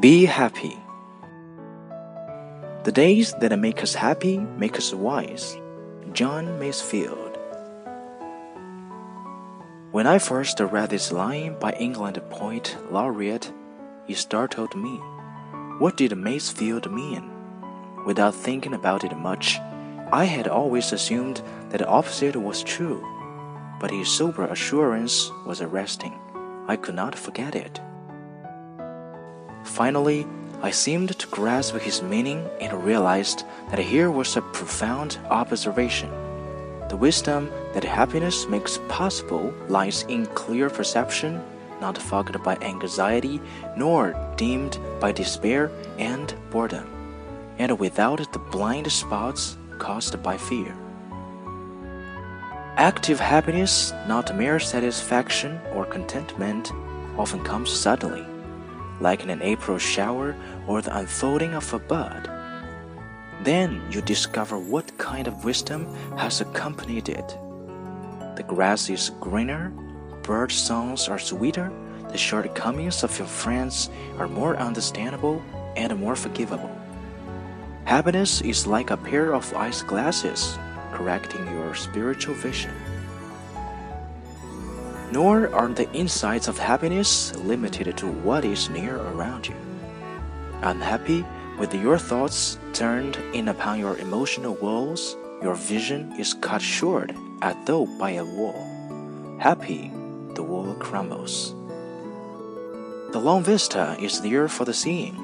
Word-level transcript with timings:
Be 0.00 0.26
happy. 0.26 0.78
The 2.84 2.92
days 2.92 3.34
that 3.40 3.58
make 3.58 3.82
us 3.82 3.94
happy 3.94 4.38
make 4.38 4.76
us 4.76 4.94
wise. 4.94 5.56
John 6.12 6.46
Masefield. 6.60 7.36
When 9.90 10.06
I 10.06 10.20
first 10.20 10.60
read 10.60 10.90
this 10.90 11.10
line 11.10 11.58
by 11.58 11.72
England 11.80 12.22
poet 12.30 12.76
laureate, 12.92 13.52
it 14.06 14.16
startled 14.18 14.76
me. 14.76 15.00
What 15.80 15.96
did 15.96 16.12
Masefield 16.12 16.88
mean? 16.92 17.28
Without 18.06 18.36
thinking 18.36 18.74
about 18.74 19.02
it 19.02 19.18
much, 19.18 19.58
I 20.12 20.26
had 20.26 20.46
always 20.46 20.92
assumed 20.92 21.42
that 21.70 21.78
the 21.78 21.88
opposite 21.88 22.36
was 22.36 22.62
true, 22.62 23.02
but 23.80 23.90
his 23.90 24.08
sober 24.08 24.44
assurance 24.44 25.32
was 25.44 25.60
arresting. 25.60 26.14
I 26.68 26.76
could 26.76 26.94
not 26.94 27.16
forget 27.16 27.56
it. 27.56 27.80
Finally, 29.68 30.26
I 30.60 30.72
seemed 30.72 31.16
to 31.16 31.26
grasp 31.28 31.76
his 31.76 32.02
meaning 32.02 32.48
and 32.60 32.84
realized 32.84 33.44
that 33.70 33.78
here 33.78 34.10
was 34.10 34.36
a 34.36 34.42
profound 34.42 35.18
observation. 35.30 36.10
The 36.88 36.96
wisdom 36.96 37.50
that 37.74 37.84
happiness 37.84 38.48
makes 38.48 38.80
possible 38.88 39.54
lies 39.68 40.04
in 40.08 40.26
clear 40.26 40.68
perception, 40.68 41.40
not 41.80 41.96
fogged 41.96 42.42
by 42.42 42.56
anxiety 42.56 43.40
nor 43.76 44.16
dimmed 44.36 44.78
by 44.98 45.12
despair 45.12 45.70
and 45.98 46.34
boredom, 46.50 46.88
and 47.58 47.78
without 47.78 48.32
the 48.32 48.40
blind 48.50 48.90
spots 48.90 49.56
caused 49.78 50.20
by 50.22 50.36
fear. 50.38 50.74
Active 52.76 53.20
happiness, 53.20 53.92
not 54.08 54.34
mere 54.34 54.58
satisfaction 54.58 55.60
or 55.72 55.84
contentment, 55.84 56.72
often 57.16 57.44
comes 57.44 57.70
suddenly 57.70 58.24
like 59.00 59.24
an 59.24 59.42
April 59.42 59.78
shower 59.78 60.36
or 60.66 60.82
the 60.82 60.96
unfolding 60.96 61.54
of 61.54 61.72
a 61.72 61.78
bud. 61.78 62.30
Then 63.42 63.80
you 63.90 64.02
discover 64.02 64.58
what 64.58 64.98
kind 64.98 65.28
of 65.28 65.44
wisdom 65.44 65.86
has 66.16 66.40
accompanied 66.40 67.08
it. 67.08 67.28
The 68.36 68.44
grass 68.46 68.90
is 68.90 69.10
greener, 69.20 69.70
bird 70.22 70.52
songs 70.52 71.08
are 71.08 71.18
sweeter, 71.18 71.72
the 72.10 72.18
shortcomings 72.18 73.04
of 73.04 73.16
your 73.18 73.28
friends 73.28 73.90
are 74.18 74.28
more 74.28 74.56
understandable 74.56 75.42
and 75.76 75.98
more 75.98 76.16
forgivable. 76.16 76.70
Happiness 77.84 78.40
is 78.40 78.66
like 78.66 78.90
a 78.90 78.96
pair 78.96 79.34
of 79.34 79.54
ice 79.54 79.82
glasses, 79.82 80.58
correcting 80.92 81.46
your 81.54 81.74
spiritual 81.74 82.34
vision. 82.34 82.74
Nor 85.10 85.52
are 85.54 85.68
the 85.68 85.90
insights 85.92 86.48
of 86.48 86.58
happiness 86.58 87.34
limited 87.36 87.96
to 87.96 88.06
what 88.06 88.44
is 88.44 88.68
near 88.68 88.96
around 88.96 89.48
you. 89.48 89.56
Unhappy 90.62 91.24
with 91.58 91.74
your 91.74 91.98
thoughts 91.98 92.58
turned 92.72 93.16
in 93.32 93.48
upon 93.48 93.80
your 93.80 93.96
emotional 93.98 94.54
walls, 94.54 95.16
your 95.42 95.54
vision 95.54 96.12
is 96.18 96.34
cut 96.34 96.60
short 96.60 97.12
as 97.42 97.56
though 97.64 97.86
by 97.98 98.10
a 98.10 98.24
wall. 98.24 98.66
Happy, 99.40 99.90
the 100.34 100.42
wall 100.42 100.74
crumbles. 100.74 101.54
The 103.12 103.18
long 103.18 103.42
vista 103.42 103.96
is 104.00 104.20
there 104.20 104.48
for 104.48 104.64
the 104.64 104.74
seeing. 104.74 105.16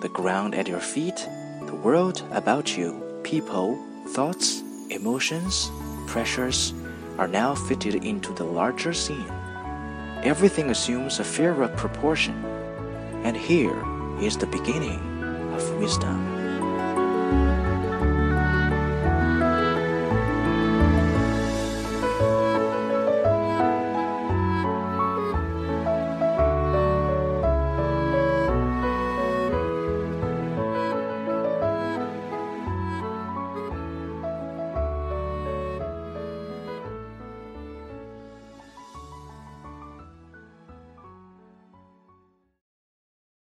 The 0.00 0.08
ground 0.08 0.54
at 0.54 0.68
your 0.68 0.80
feet, 0.80 1.28
the 1.66 1.74
world 1.74 2.22
about 2.30 2.76
you, 2.76 3.02
people, 3.24 3.78
thoughts, 4.08 4.62
emotions, 4.90 5.70
pressures, 6.06 6.72
are 7.18 7.28
now 7.28 7.54
fitted 7.54 8.04
into 8.04 8.32
the 8.32 8.44
larger 8.44 8.92
scene. 8.92 9.32
Everything 10.22 10.70
assumes 10.70 11.18
a 11.18 11.24
fairer 11.24 11.66
proportion, 11.66 12.44
and 13.24 13.36
here 13.36 13.82
is 14.20 14.36
the 14.36 14.46
beginning 14.46 15.00
of 15.52 15.78
wisdom. 15.80 16.41